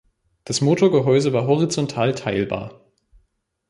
[0.45, 2.81] Das Motorgehäuse war horizontal teilbar.